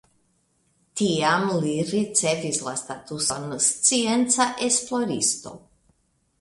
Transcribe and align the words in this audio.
Tiam 1.01 1.45
li 1.65 1.73
ricevis 1.91 2.59
la 2.69 2.75
statuson 2.81 3.47
scienca 3.69 4.51
esploristo. 4.73 5.57